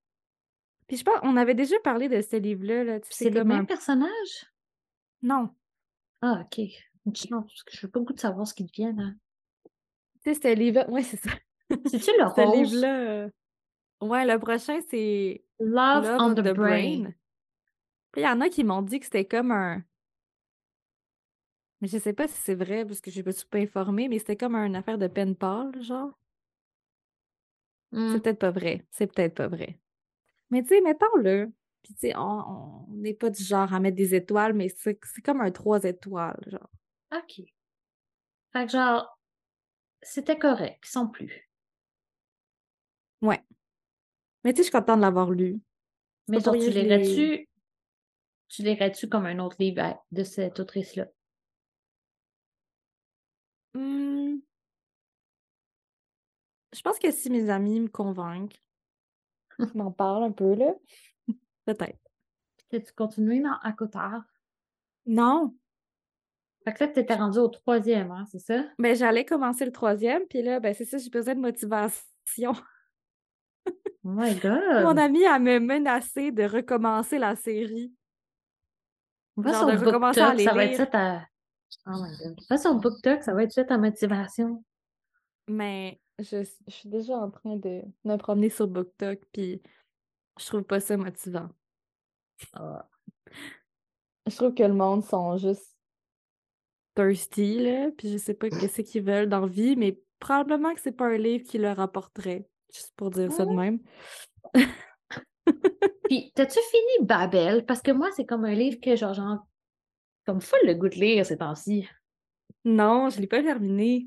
[0.86, 2.84] Puis je pense, on avait déjà parlé de ce livre-là.
[2.84, 4.46] Là, C'est mêmes un- personnages?
[5.20, 5.50] Non.
[6.22, 6.64] Ah, ok.
[7.14, 9.00] Chance, parce que je veux pas le goût de savoir ce qu'ils deviennent.
[9.00, 9.16] Hein.
[10.24, 10.90] Tu sais, ce livre-là.
[10.90, 11.30] Ouais, c'est ça.
[11.86, 13.10] C'est-tu le Ce livre-là.
[13.10, 13.30] euh,
[14.00, 17.12] Ouais, le prochain, c'est Love, Love on the, brain.
[18.10, 19.82] Puis il y en a qui m'ont dit que c'était comme un.
[21.80, 24.18] Mais je sais pas si c'est vrai parce que je me suis pas informée, mais
[24.18, 26.12] c'était comme une affaire de pen pal, genre.
[27.92, 28.86] C'est peut-être pas vrai.
[28.90, 29.78] C'est peut-être pas vrai.
[30.50, 31.52] Mais tu sais, mettons-le.
[31.82, 35.22] Puis tu sais, on n'est pas du genre à mettre des étoiles, mais c'est c'est
[35.22, 36.70] comme un trois étoiles, genre.
[37.12, 37.42] OK.
[38.52, 39.18] Fait que genre,
[40.02, 41.48] c'était correct, sans plus.
[43.22, 43.42] Ouais.
[44.44, 45.60] Mais tu sais, je suis contente de l'avoir lu.
[46.28, 47.48] Mais genre, tu lirais-tu,
[48.48, 51.06] tu lirais-tu comme un autre livre de cette autrice-là?
[53.74, 54.38] Hmm.
[56.72, 58.62] Je pense que si mes amis me convainquent,
[59.58, 60.74] je m'en parle un peu, là.
[61.64, 61.98] Peut-être.
[62.68, 64.24] Puis tu continué dans À Cotard?
[65.06, 65.54] Non.
[66.64, 68.64] Fait que là, t'étais rendu au troisième, hein, c'est ça?
[68.78, 72.52] Ben, j'allais commencer le troisième, puis là, ben, c'est ça, j'ai besoin de motivation.
[74.04, 74.98] Oh my Mon God!
[74.98, 77.94] amie, elle me menacé de recommencer la série.
[79.36, 80.76] Va genre sur de recommencer à BookTok, ça les va être lire.
[80.78, 81.28] ça ta...
[81.86, 82.40] Oh my God.
[82.50, 84.64] Va sur BookTok, ça va être ça ta motivation.
[85.46, 89.62] Mais je, je suis déjà en train de me promener sur BookTok, puis
[90.38, 91.48] je trouve pas ça motivant.
[92.54, 92.88] Ah.
[94.26, 95.71] Je trouve que le monde sont juste
[96.94, 100.92] thirsty, là, puis je sais pas qu'est-ce qu'ils veulent dans vie, mais probablement que c'est
[100.92, 103.80] pas un livre qui leur apporterait, juste pour dire ça de même.
[106.04, 107.64] Puis, t'as-tu fini Babel?
[107.64, 109.40] Parce que moi, c'est comme un livre que genre, j'en-
[110.26, 111.88] comme full le goût de lire ces temps-ci.
[112.64, 114.06] Non, je l'ai pas terminé.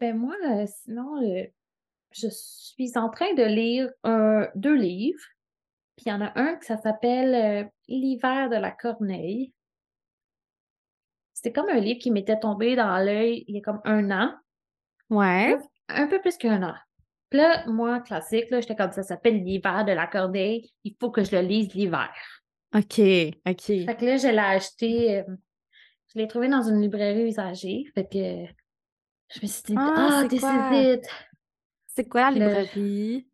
[0.00, 1.44] Ben moi, euh, sinon, euh,
[2.10, 5.22] je suis en train de lire euh, deux livres.
[5.96, 9.53] Puis il y en a un qui ça s'appelle L'hiver de la corneille.
[11.44, 14.34] C'était comme un livre qui m'était tombé dans l'œil il y a comme un an.
[15.10, 15.54] Ouais.
[15.90, 16.74] Un peu plus qu'un an.
[17.28, 20.72] Puis là, moi, classique, là, j'étais comme ça s'appelle L'hiver de la corneille.
[20.84, 22.10] Il faut que je le lise l'hiver.
[22.74, 22.98] OK,
[23.46, 23.62] OK.
[23.66, 25.22] Fait que là, je l'ai acheté.
[26.14, 27.84] je l'ai trouvé dans une librairie usagée.
[27.94, 28.50] Fait que
[29.34, 30.70] je me suis dit, ah, Ah, c'est quoi?
[30.70, 31.08] décidé.
[31.88, 33.28] C'est quoi la Le- librairie?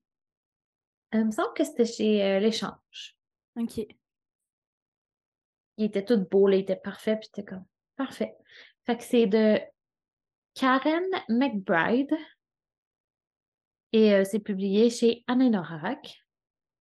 [1.12, 3.16] Il me semble que c'était chez euh, l'Échange.
[3.57, 3.79] OK.
[5.77, 7.64] Il était tout beau, là, il était parfait, puis j'étais comme,
[8.04, 8.34] parfait.
[8.86, 9.60] Fait que c'est de
[10.54, 12.10] Karen McBride
[13.92, 16.24] et euh, c'est publié chez Anorak.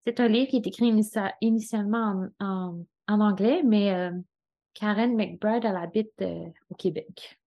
[0.05, 4.11] C'est un livre qui est écrit initia- initialement en, en- en anglais, mais euh,
[4.73, 7.37] Karen McBride, elle habite euh, au Québec.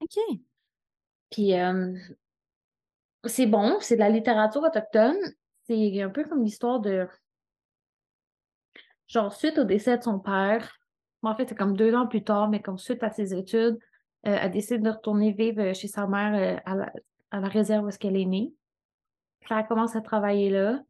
[0.00, 0.16] OK.
[1.30, 1.52] Puis
[3.24, 5.16] c'est bon, c'est de la littérature autochtone.
[5.66, 7.08] C'est un peu comme l'histoire de.
[9.08, 10.78] Genre, suite au décès de son père,
[11.26, 13.78] en fait, c'est comme deux ans plus tard, mais comme suite à ses études,
[14.26, 16.90] euh, elle décide de retourner vivre euh, chez sa mère euh,
[17.30, 18.52] à, la, réserve où est-ce qu'elle est née.
[19.40, 20.82] Puis elle commence à travailler là.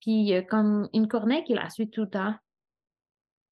[0.00, 2.34] Puis comme une corneille qui la suit tout le temps.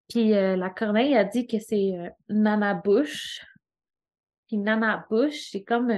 [0.08, 1.92] Puis la corneille a dit que c'est
[2.28, 3.44] Nana Bush.
[4.48, 5.92] Puis Nana Bush, c'est comme.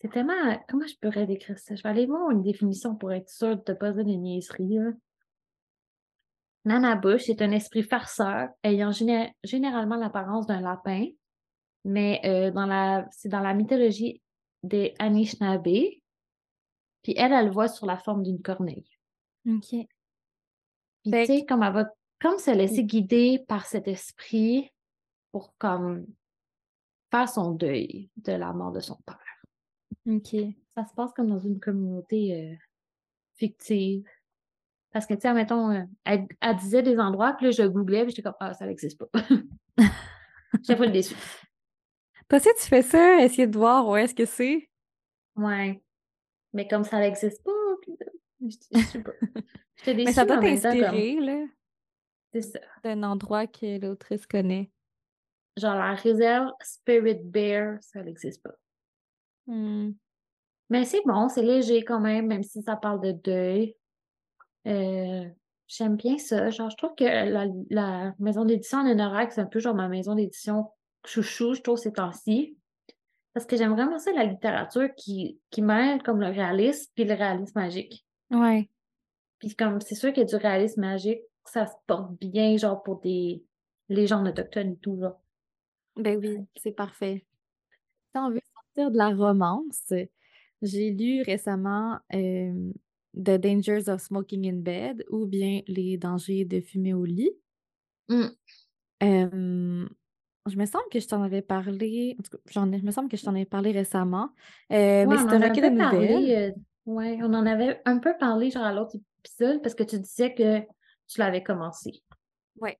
[0.00, 0.62] c'est tellement.
[0.68, 1.74] Comment je pourrais décrire ça?
[1.74, 4.78] Je vais aller voir une définition pour être sûre de ne pas dire des niaiseries.
[6.64, 11.06] Nana Bush est un esprit farceur ayant géné- généralement l'apparence d'un lapin,
[11.84, 14.22] mais euh, dans la, c'est dans la mythologie
[14.62, 15.64] des Anishinaabe.
[17.02, 18.88] Puis elle, elle le voit sur la forme d'une corneille.
[19.48, 19.70] OK.
[19.70, 19.86] Puis
[21.10, 24.70] tu sais, comme elle va comme se laisser guider par cet esprit
[25.32, 26.06] pour comme
[27.10, 29.18] faire son deuil de la mort de son père.
[30.06, 30.36] OK.
[30.76, 32.54] Ça se passe comme dans une communauté euh,
[33.34, 34.06] fictive.
[34.92, 38.02] Parce que, tu sais, mettons, euh, elle, elle disait des endroits, puis là, je googlais,
[38.02, 39.08] puis j'étais comme, ah, ça n'existe pas.
[40.62, 41.16] J'étais pas déçue.
[42.28, 44.68] Toi aussi, tu fais ça, essayer de voir où est-ce que c'est?
[45.34, 45.82] Ouais.
[46.52, 47.50] Mais comme ça n'existe pas,
[47.80, 47.96] puis
[48.40, 49.12] je, sais pas.
[49.76, 51.46] J'étais déçue, Mais ça doit comme, t'inspirer, là,
[52.34, 52.60] c'est ça.
[52.84, 54.70] d'un endroit que l'autrice connaît.
[55.56, 58.54] Genre, la réserve Spirit Bear, ça n'existe pas.
[59.46, 59.92] Hmm.
[60.70, 63.76] Mais c'est bon, c'est léger quand même, même si ça parle de deuil.
[64.66, 65.24] Euh,
[65.66, 66.50] j'aime bien ça.
[66.50, 69.88] Genre, je trouve que la, la maison d'édition en Anorak, c'est un peu genre ma
[69.88, 70.70] maison d'édition
[71.04, 72.56] chouchou, je trouve, ces temps-ci.
[73.32, 77.14] Parce que j'aime vraiment ça, la littérature qui, qui mêle comme le réalisme puis le
[77.14, 78.04] réalisme magique.
[78.30, 78.68] Ouais.
[79.38, 82.82] Puis comme c'est sûr qu'il y a du réalisme magique, ça se porte bien, genre
[82.82, 83.42] pour des
[83.88, 85.18] légendes autochtones et tout, genre.
[85.96, 87.24] Ben oui, c'est parfait.
[88.12, 89.92] Si on veut sortir de la romance,
[90.62, 92.72] j'ai lu récemment euh,
[93.14, 97.32] The Dangers of Smoking in Bed ou bien Les dangers de fumer au lit.
[98.08, 98.26] Mm.
[99.02, 99.88] Euh,
[100.48, 102.90] je me semble que je t'en avais parlé, en tout cas, j'en ai- je me
[102.90, 104.30] semble que je t'en ai parlé récemment,
[104.72, 106.30] euh, mais c'est un recueil de nouvelles.
[106.32, 106.50] euh,
[106.86, 110.34] ouais, on en avait un peu parlé, genre à l'autre épisode, parce que tu disais
[110.34, 110.60] que
[111.08, 112.02] tu l'avais commencé.
[112.60, 112.78] Ouais,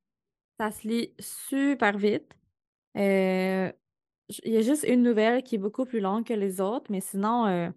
[0.58, 2.32] ça se lit super vite.
[2.96, 3.70] Euh,
[4.44, 7.00] Il y a juste une nouvelle qui est beaucoup plus longue que les autres, mais
[7.00, 7.68] sinon, euh,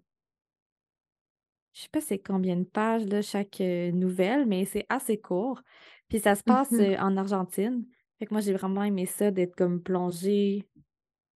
[1.76, 5.60] je sais pas c'est combien de pages là, chaque euh, nouvelle, mais c'est assez court.
[6.08, 7.84] Puis ça se passe euh, en Argentine.
[8.18, 10.64] Fait que moi, j'ai vraiment aimé ça d'être comme plongée,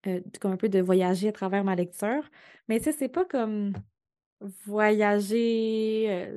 [0.08, 2.24] euh, comme un peu de voyager à travers ma lecture.
[2.70, 3.74] Mais tu sais, c'est pas comme
[4.66, 6.30] voyager,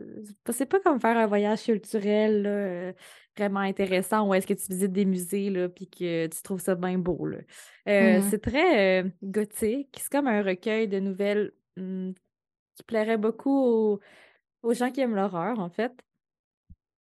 [0.50, 2.92] c'est pas comme faire un voyage culturel là,
[3.36, 6.74] vraiment intéressant où est-ce que tu visites des musées là, puis que tu trouves ça
[6.74, 7.28] bien beau.
[7.86, 8.22] Mhm.
[8.28, 9.96] c'est très gothique.
[10.00, 12.12] C'est comme un recueil de nouvelles hum,
[12.74, 14.00] qui plairait beaucoup
[14.62, 15.92] aux, gens qui aiment l'horreur, en fait.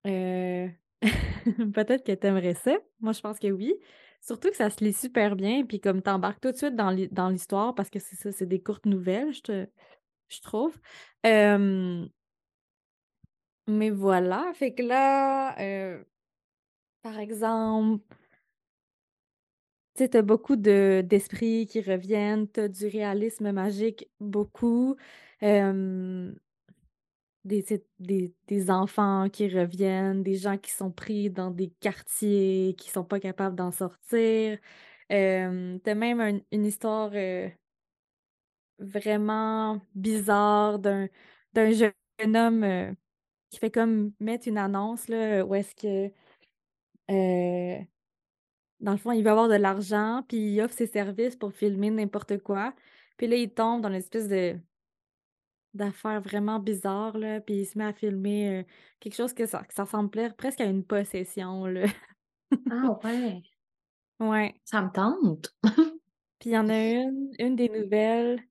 [0.08, 0.68] Euh,
[1.74, 2.78] Peut-être que t'aimerais ça.
[3.00, 3.74] Moi, je pense que oui.
[4.22, 7.10] Surtout que ça se lit super bien, puis comme t'embarques tout de suite dans l'hi-
[7.10, 10.78] dans l'histoire, parce que c'est ça, c'est des courtes nouvelles, je, trouve.
[13.68, 16.04] Mais voilà, fait que là, euh,
[17.04, 18.04] par exemple,
[20.06, 24.96] tu t'as beaucoup de d'esprits qui reviennent, t'as du réalisme magique beaucoup,
[27.46, 27.66] des,
[28.00, 33.04] des, des enfants qui reviennent, des gens qui sont pris dans des quartiers, qui sont
[33.04, 34.60] pas capables d'en sortir.
[35.12, 37.50] Euh, t'as même un- une histoire euh,
[38.80, 41.08] vraiment bizarre d'un
[41.54, 41.94] d'un jeune
[42.38, 42.94] homme euh,
[43.52, 46.14] qui fait comme mettre une annonce là, où est-ce que
[47.12, 47.80] euh,
[48.82, 51.92] dans le fond, il veut avoir de l'argent, puis il offre ses services pour filmer
[51.92, 52.74] n'importe quoi.
[53.18, 54.58] Puis là, il tombe dans une espèce de
[55.74, 58.64] d'affaires vraiment bizarres, là, puis il se met à filmer euh,
[59.00, 59.86] quelque chose que ça, que ça
[60.38, 61.86] presque à une possession, là.
[62.70, 63.42] Ah ouais.
[64.20, 64.56] ouais.
[64.66, 65.56] Ça me tente.
[66.40, 68.42] puis il y en a une, une des nouvelles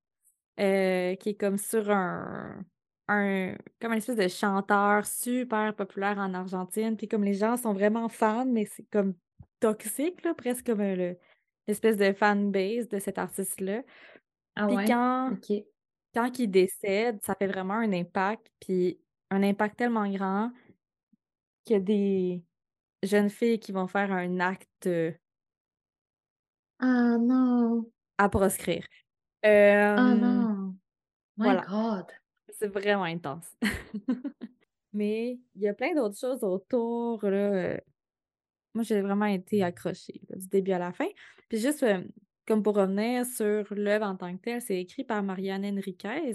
[0.58, 2.64] euh, qui est comme sur un,
[3.08, 6.96] un comme une espèce de chanteur super populaire en Argentine.
[6.96, 9.14] Puis comme les gens sont vraiment fans, mais c'est comme
[9.60, 11.14] toxique, là, presque comme euh,
[11.68, 13.82] l'espèce de fanbase de cet artiste-là.
[14.56, 14.84] Ah puis ouais?
[14.86, 15.36] quand,
[16.14, 20.52] quand il décède, ça fait vraiment un impact, puis un impact tellement grand
[21.64, 22.44] qu'il y a des
[23.02, 25.12] jeunes filles qui vont faire un acte euh,
[26.78, 27.90] Ah non.
[28.18, 28.86] à proscrire.
[29.96, 30.76] Ah Euh, non.
[31.36, 31.62] My voilà.
[31.62, 32.06] God.
[32.50, 33.56] C'est vraiment intense.
[34.92, 37.80] Mais il y a plein d'autres choses autour, là.
[38.74, 41.06] Moi, j'ai vraiment été accrochée, là, du début à la fin.
[41.48, 42.04] Puis juste, euh,
[42.46, 46.32] comme pour revenir sur l'œuvre en tant que telle, c'est écrit par Marianne Enriquez,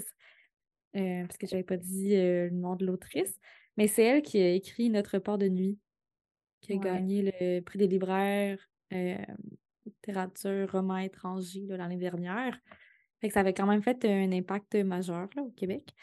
[0.96, 3.38] euh, parce que j'avais pas dit euh, le nom de l'autrice,
[3.76, 5.78] mais c'est elle qui a écrit Notre port de nuit,
[6.60, 6.80] qui a Ouais.
[6.84, 8.58] gagné le prix des libraires
[9.84, 12.58] littérature roman étranger l'année dernière.
[13.20, 15.94] Fait que ça avait quand même fait un impact majeur là, au Québec.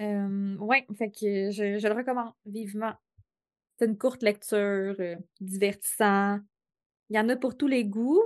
[0.00, 2.94] Euh, ouais, fait que je, je le recommande vivement.
[3.78, 6.40] C'est une courte lecture, euh, divertissant.
[7.10, 8.22] Il y en a pour tous les goûts,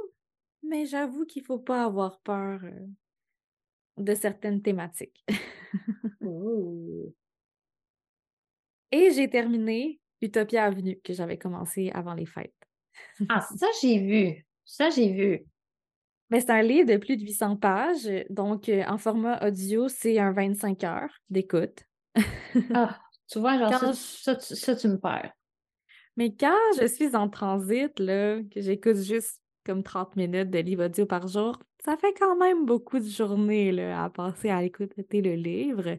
[0.62, 2.86] mais j'avoue qu'il faut pas avoir peur euh,
[3.98, 5.24] de certaines thématiques.
[8.92, 12.54] Et j'ai terminé Utopia Avenue, que j'avais commencé avant les fêtes.
[13.28, 14.46] Ah, ça, j'ai vu.
[14.64, 15.44] Ça, j'ai vu.
[16.30, 20.18] Mais c'est un livre de plus de 800 pages, donc euh, en format audio, c'est
[20.18, 21.84] un 25 heures d'écoute.
[22.72, 22.98] Ah,
[23.30, 25.32] tu vois, genre, Quand ça, ça, ça, tu me perds.
[26.16, 30.86] Mais quand je suis en transit, là, que j'écoute juste comme 30 minutes de livre
[30.86, 35.22] audio par jour, ça fait quand même beaucoup de journées là, à passer à écouter
[35.22, 35.98] le livre.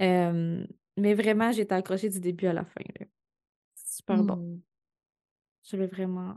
[0.00, 2.80] Euh, mais vraiment, j'ai été accrochée du début à la fin.
[2.98, 3.06] là.
[3.74, 4.36] Super bon.
[4.36, 4.60] Hmm.
[5.62, 6.36] J'avais vraiment,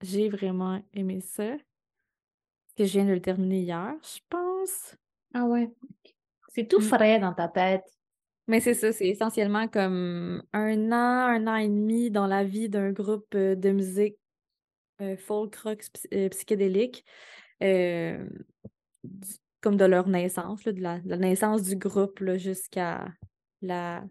[0.00, 1.56] j'ai vraiment aimé ça.
[2.76, 4.96] Que je viens de le terminer hier, je pense.
[5.34, 5.70] Ah ouais.
[6.48, 6.82] C'est tout Mm.
[6.82, 7.84] frais dans ta tête.
[8.52, 12.68] Mais c'est ça, c'est essentiellement comme un an, un an et demi dans la vie
[12.68, 14.18] d'un groupe euh, de musique
[15.00, 17.02] euh, folk rock euh, psychédélique,
[17.62, 18.28] euh,
[19.04, 23.08] du- comme de leur naissance, là, de, la, de la naissance du groupe jusqu'à
[23.62, 24.04] la.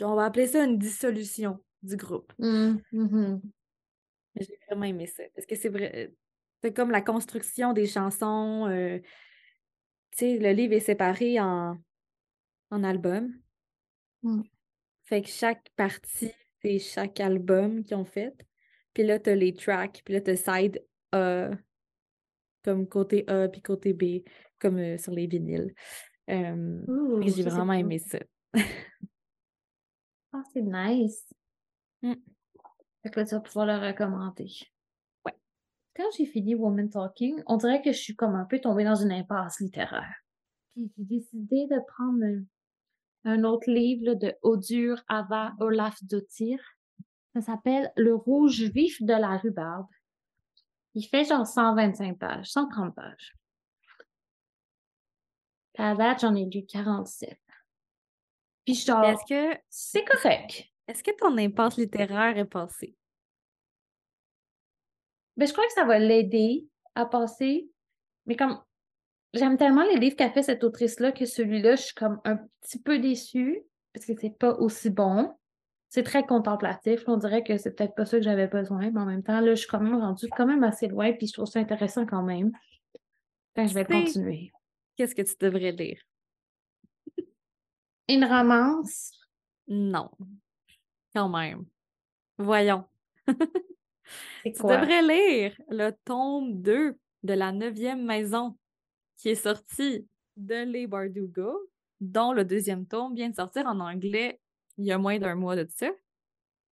[0.00, 2.32] On va appeler ça une dissolution du groupe.
[2.40, 3.40] Hmm, mhm.
[4.34, 5.22] J'ai vraiment aimé ça.
[5.32, 6.12] Parce que c'est vrai.
[6.60, 8.66] C'est comme la construction des chansons.
[10.10, 11.78] tu sais, le livre est séparé en,
[12.72, 13.32] en albums.
[14.24, 14.42] Mm.
[15.04, 18.34] Fait que chaque partie, c'est chaque album qu'ils ont fait.
[18.94, 20.02] Puis là, t'as les tracks.
[20.04, 20.82] Puis là, t'as side
[21.12, 21.50] A,
[22.64, 24.26] comme côté A, puis côté B,
[24.58, 25.74] comme euh, sur les vinyles.
[26.30, 27.80] Euh, j'ai vraiment cool.
[27.80, 28.18] aimé ça.
[30.32, 31.32] Ah, c'est nice.
[32.02, 32.14] Mm.
[33.04, 34.50] Fait que là, tu vas pouvoir le recommander.
[35.24, 35.34] Ouais.
[35.94, 38.96] Quand j'ai fini Woman Talking, on dirait que je suis comme un peu tombée dans
[38.96, 40.12] une impasse littéraire.
[40.72, 42.24] Puis j'ai décidé de prendre
[43.24, 46.58] un, autre livre là, de Odur Ava Olaf Dottir.
[47.34, 49.88] Ça s'appelle Le rouge vif de la rhubarbe.
[50.94, 53.34] Il fait genre 125 pages, 130 pages.
[55.76, 57.36] À date, j'en ai lu 47.
[58.64, 60.64] Puis Est-ce genre, que, c'est correct.
[60.86, 62.96] est-ce que ton impasse littéraire est passée?
[65.36, 67.68] Ben, je crois que ça va l'aider à passer.
[68.26, 68.62] Mais comme
[69.34, 72.80] j'aime tellement les livres qu'a fait cette autrice-là que celui-là, je suis comme un petit
[72.80, 75.32] peu déçue parce que c'est pas aussi bon.
[75.88, 77.04] C'est très contemplatif.
[77.06, 79.54] On dirait que c'est peut-être pas ça que j'avais besoin, mais en même temps, là,
[79.54, 82.22] je suis quand même rendue quand même assez loin, puis je trouve ça intéressant quand
[82.22, 82.50] même.
[83.54, 84.52] Que je vais continuer.
[84.96, 86.00] Qu'est-ce que tu devrais lire?
[88.08, 89.12] Une romance?
[89.68, 90.10] Non.
[91.14, 91.64] Quand même.
[92.38, 92.84] Voyons.
[94.44, 98.54] Tu devrais lire le tome 2 de la neuvième maison
[99.16, 104.40] qui est sorti de Les Bardugo, dont le deuxième tome vient de sortir en anglais
[104.76, 105.90] il y a moins d'un mois de ça.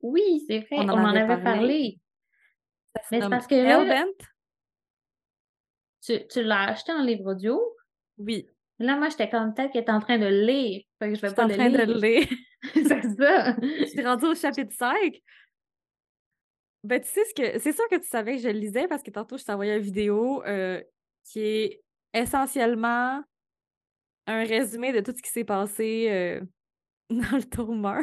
[0.01, 0.79] Oui, c'est vrai.
[0.79, 2.01] On On en en avait parlé.
[3.11, 4.27] Mais c'est parce que Hellbent.
[6.03, 7.61] Tu, tu l'as acheté en livre audio?
[8.19, 8.49] Oui,
[8.83, 10.83] Là, moi, j'étais comme peut-être qu'elle est en train de lire.
[10.99, 11.87] Fait que je vais pas en le train de lire.
[11.87, 12.29] le lire.
[12.75, 13.57] c'est ça.
[13.61, 15.21] Je suis rendue au chapitre 5.
[16.83, 17.59] Ben, tu sais ce que.
[17.61, 19.83] C'est sûr que tu savais que je le lisais parce que tantôt, je envoyé une
[19.83, 20.83] vidéo euh,
[21.25, 23.23] qui est essentiellement
[24.27, 26.41] un résumé de tout ce qui s'est passé euh,
[27.11, 28.03] dans le tome 1.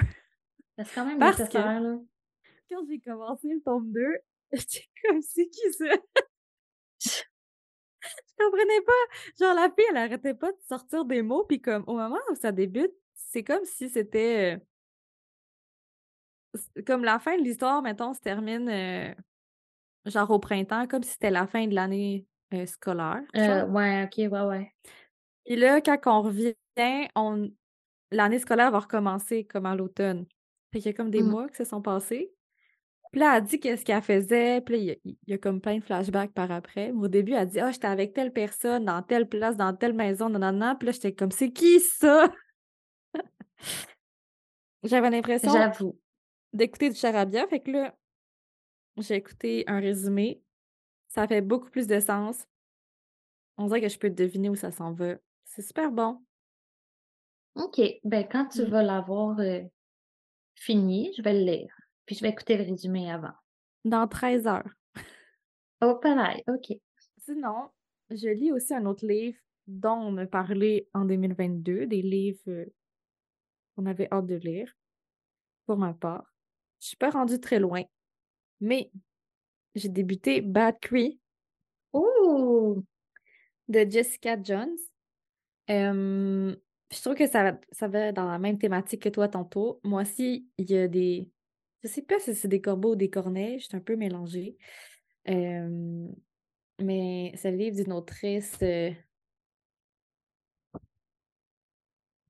[0.79, 1.97] C'est quand même Parce que- là.
[2.69, 4.01] Quand j'ai commencé le tome 2,
[4.51, 5.85] J'étais comme, c'est qui ça?
[6.99, 7.23] Je
[8.37, 8.93] comprenais pas.
[9.39, 12.35] Genre, la fille, elle arrêtait pas de sortir des mots, puis comme, au moment où
[12.35, 14.59] ça débute, c'est comme si c'était.
[16.55, 19.13] euh, comme la fin de l'histoire, mettons, se termine euh,
[20.05, 23.21] genre au printemps, comme si c'était la fin de l'année euh, scolaire.
[23.35, 24.73] Euh, ouais, ok, ouais, ouais.
[25.45, 26.53] Puis là, quand on revient,
[27.15, 27.49] on...
[28.11, 30.25] l'année scolaire va recommencer comme à l'automne.
[30.71, 31.29] Fait qu'il y a comme des Mm.
[31.29, 32.31] mois qui se sont passés.
[33.11, 34.61] Puis là, elle dit qu'est-ce qu'elle faisait.
[34.61, 36.91] Puis là, il y, a, a comme plein de flashbacks par après.
[36.91, 39.93] Mais au début, elle dit Ah, j'étais avec telle personne, dans telle place, dans telle
[39.93, 40.75] maison, non, non, non.
[40.75, 42.31] Puis là, j'étais comme C'est qui ça?
[44.83, 45.51] J'avais l'impression
[46.53, 47.47] d'écouter du charabia.
[47.47, 47.95] Fait que là,
[48.97, 50.41] j'ai écouté un résumé.
[51.09, 52.45] Ça fait beaucoup plus de sens.
[53.57, 55.15] On dirait que je peux deviner où ça s'en va.
[55.43, 56.23] C'est super bon.
[57.55, 58.69] Ok, ben quand tu Mm.
[58.69, 59.61] vas l'avoir euh,
[60.55, 61.75] fini, je vais le lire.
[62.05, 63.33] Puis je vais écouter le résumé avant.
[63.85, 64.69] Dans 13 heures.
[65.81, 66.77] Oh, pareil, ok.
[67.17, 67.69] Sinon,
[68.09, 72.65] je lis aussi un autre livre dont on me parlait en 2022, des livres euh,
[73.75, 74.73] qu'on avait hâte de lire,
[75.65, 76.33] pour ma part.
[76.81, 77.83] Je suis pas rendue très loin,
[78.61, 78.91] mais
[79.79, 81.19] j'ai débuté Bad Cree
[81.93, 82.83] Ouh!
[83.69, 84.77] de Jessica Jones.
[85.69, 86.55] Euh,
[86.91, 89.79] je trouve que ça, va- ça va dans la même thématique que toi tantôt.
[89.83, 91.29] Moi aussi, il y a des...
[91.83, 94.57] Je sais pas si c'est des corbeaux ou des corneilles, je suis un peu mélangée.
[95.29, 96.07] Euh,
[96.81, 98.57] mais c'est le livre d'une autrice...
[98.63, 98.91] euh,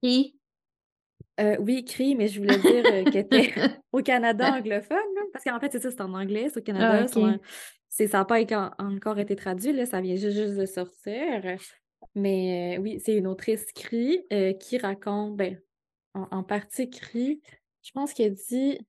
[0.02, 0.39] Qui?
[1.40, 3.54] Euh, oui, cri, mais je voulais dire euh, qu'elle était
[3.92, 6.66] au Canada anglophone, là, parce qu'en fait, c'est ça, c'est en anglais, c'est au Ah,
[6.66, 7.08] Canada.
[7.90, 8.40] c'est- ça n'a pas
[8.80, 11.42] encore été traduit, là, ça vient juste, juste de sortir.
[12.16, 14.26] Mais euh, oui, c'est une autrice cri
[14.60, 15.60] qui raconte, ben,
[16.14, 17.42] en, en partie cri,
[17.84, 18.80] je pense qu'elle dit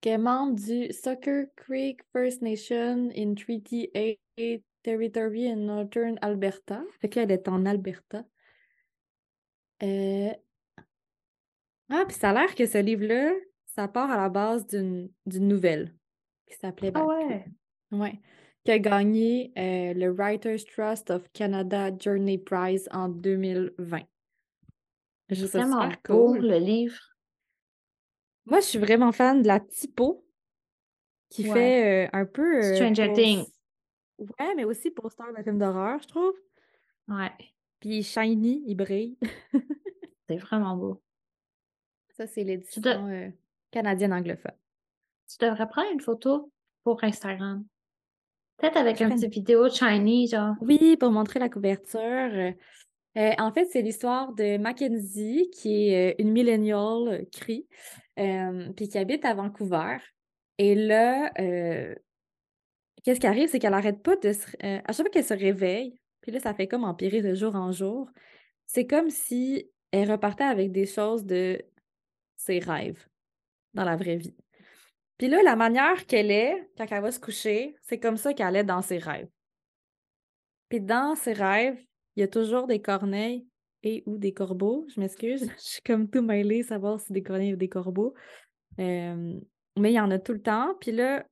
[0.00, 4.16] qu'elle est membre du Sucker Creek First Nation in Treaty A
[4.82, 6.82] Territory in Northern Alberta.
[7.00, 8.24] Fait qu'elle est en Alberta.
[9.82, 10.30] Euh,
[11.90, 13.32] Ah, puis ça a l'air que ce livre-là,
[13.66, 15.94] ça part à la base d'une nouvelle
[16.46, 17.44] qui s'appelait Ah ouais.
[17.90, 18.20] Ouais.
[18.64, 24.00] Qui a gagné euh, le Writers Trust of Canada Journey Prize en 2020.
[25.28, 26.38] Je Vraiment cool.
[26.46, 26.98] le livre.
[28.46, 30.24] Moi, je suis vraiment fan de la typo
[31.28, 31.52] qui Ouais.
[31.54, 33.46] fait euh, un peu euh, Stranger Things.
[34.18, 36.34] Ouais, mais aussi poster de film d'horreur, je trouve.
[37.08, 37.32] Ouais.
[37.82, 39.18] Puis shiny, il brille.
[40.28, 41.02] C'est vraiment beau.
[42.16, 43.28] Ça, c'est l'édition euh,
[43.72, 44.54] canadienne anglophone.
[45.28, 46.52] tu devrais prendre une photo
[46.84, 47.64] pour Instagram.
[48.58, 50.54] Peut-être avec une- vidéo shiny, genre.
[50.60, 52.00] Oui, pour montrer la couverture.
[52.00, 52.52] euh,
[53.38, 57.66] en fait, c'est l'histoire de Mackenzie, qui est euh, une millennial cri,
[58.20, 59.96] euh, puis qui habite à Vancouver.
[60.58, 61.96] Et là, euh,
[63.02, 64.46] qu'est-ce qui arrive, c'est qu'elle arrête pas de se...
[64.62, 67.72] à chaque fois qu'elle se réveille, puis là, ça fait comme empirer de jour en
[67.72, 68.10] jour,
[68.66, 71.60] c'est comme si elle repartait avec des choses de
[72.36, 73.06] ses rêves
[73.74, 74.34] dans la vraie vie.
[75.18, 78.56] Puis là, la manière qu'elle est, quand elle va se coucher, c'est comme ça qu'elle
[78.56, 79.28] est dans ses rêves.
[80.68, 81.78] Puis dans ses rêves,
[82.16, 83.46] il y a toujours des corneilles
[83.82, 84.86] et ou des corbeaux.
[84.94, 88.14] Je m'excuse, je suis comme tout mêlée, savoir si des corneilles ou des corbeaux.
[88.78, 89.38] Euh,
[89.78, 90.74] mais il y en a tout le temps.
[90.80, 91.26] Puis là,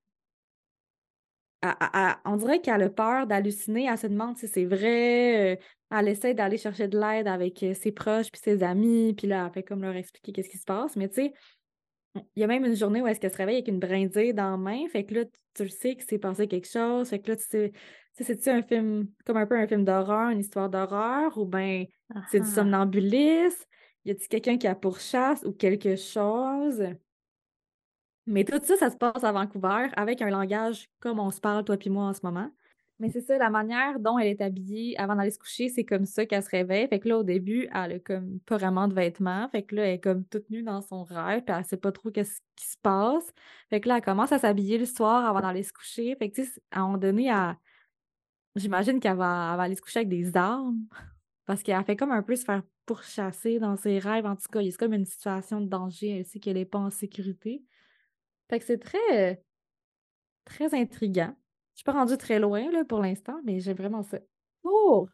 [1.62, 3.87] elle- elle- elle- on dirait qu'elle a peur d'halluciner.
[3.90, 5.55] Elle se demande si c'est vrai.
[5.55, 5.57] euh,
[5.92, 9.12] elle essaie d'aller chercher de l'aide avec euh, ses proches puis ses amis.
[9.14, 10.96] Puis là, elle fait comme leur expliquer qu'est-ce qui se passe.
[10.96, 11.33] Mais tu sais,
[12.14, 14.51] il y a même une journée où est-ce qu'elle se réveille avec une brindille dans
[14.53, 14.87] la main.
[14.88, 17.09] Fait que là, tu, le sais qu'il s'est passé quelque chose.
[17.09, 17.73] Fait que là, tu sais,
[18.16, 21.44] tu sais, c'est-tu un film, comme un peu un film d'horreur, une histoire d'horreur, ou
[21.46, 21.85] bien
[22.31, 22.55] c'est du Ah.
[22.55, 23.64] somnambulisme?
[24.05, 26.83] Y a-t-il quelqu'un qui a pourchasse ou quelque chose?
[28.31, 31.64] Mais tout ça, ça se passe à Vancouver avec un langage comme on se parle,
[31.64, 32.51] toi puis moi, en ce moment.
[33.01, 36.05] Mais c'est ça, la manière dont elle est habillée avant d'aller se coucher, c'est comme
[36.07, 36.87] ça qu'elle se réveille.
[36.88, 39.48] Fait que là, au début, elle a comme pas vraiment de vêtements.
[39.50, 41.92] Fait que là, elle est comme toute nue dans son rêve, puis elle sait pas
[41.92, 43.33] trop qu'est-ce qui se passe.
[43.71, 46.15] Fait que là, elle commence à s'habiller le soir avant d'aller se coucher.
[46.17, 47.57] Fait que, tu sais, à un moment donné, elle-
[48.57, 50.87] j'imagine qu'elle va, va aller se coucher avec des armes.
[51.46, 54.27] Parce qu'elle fait comme un peu se faire pourchasser dans ses rêves.
[54.27, 56.19] En tout cas, il y a comme une situation de danger.
[56.19, 57.65] Elle sait qu'elle n'est pas en sécurité.
[58.51, 59.40] Fait que c'est très,
[60.44, 61.33] très intriguant.
[61.75, 64.19] Je suis pas rendue très loin là, pour l'instant, mais j'ai vraiment ça.
[64.61, 65.09] Pour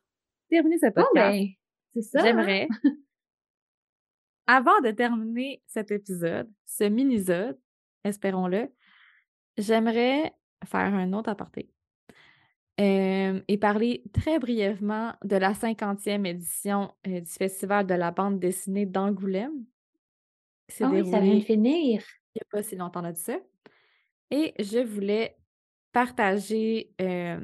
[0.48, 1.46] terminer ce podcast, ben,
[1.92, 2.20] c'est ça.
[2.20, 2.24] hein?
[2.24, 2.66] j'aimerais,
[4.46, 7.60] avant de terminer cet épisode, ce mini-sode,
[8.04, 8.72] espérons-le,
[9.58, 10.32] j'aimerais
[10.64, 11.68] faire un autre aparté
[12.80, 18.40] euh, et parler très brièvement de la 50e édition euh, du Festival de la bande
[18.40, 19.66] dessinée d'Angoulême.
[20.68, 22.02] qui s'est Ah oui, ça vient de déroulé finir.
[22.36, 23.38] Il n'y a pas si longtemps de ça.
[24.30, 25.38] Et je voulais
[25.92, 27.40] partager euh,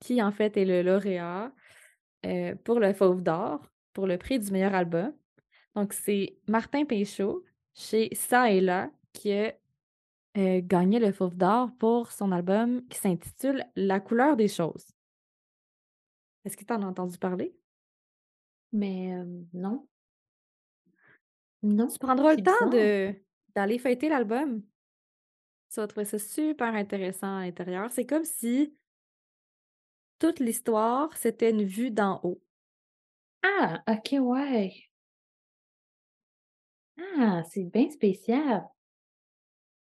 [0.00, 1.52] qui, en fait, est le lauréat
[2.26, 5.14] euh, pour le Fauve d'Or, pour le prix du meilleur album.
[5.74, 9.54] Donc, c'est Martin Péchaud chez Ça et là qui a
[10.36, 14.86] euh, gagné le Fauve d'Or pour son album qui s'intitule La couleur des choses.
[16.44, 17.56] Est-ce que tu en as entendu parler?
[18.72, 19.16] Mais
[19.54, 19.88] non.
[21.62, 21.86] Non.
[21.86, 23.14] Tu prendras le temps de
[23.54, 24.62] d'aller fêter l'album.
[25.72, 27.90] Tu vas trouver ça super intéressant à l'intérieur.
[27.90, 28.74] C'est comme si
[30.18, 32.40] toute l'histoire, c'était une vue d'en haut.
[33.42, 34.72] Ah, ok, ouais.
[37.18, 38.66] Ah, c'est bien spécial.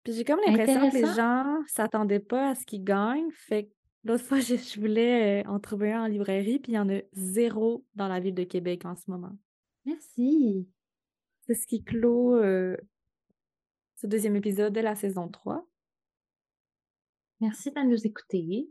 [0.03, 3.31] Puis j'ai comme l'impression que les gens s'attendaient pas à ce qu'il gagne.
[3.33, 3.71] Fait que
[4.05, 6.89] l'autre fois, je, je voulais euh, en trouver un en librairie, puis il y en
[6.89, 9.37] a zéro dans la ville de Québec en ce moment.
[9.85, 10.68] Merci.
[11.47, 12.77] C'est ce qui clôt euh,
[14.01, 15.62] ce deuxième épisode de la saison 3.
[17.40, 18.70] Merci de nous écouter.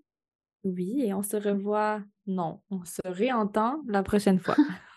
[0.63, 2.01] Oui, et on se revoit.
[2.25, 4.55] Non, on se réentend la prochaine fois.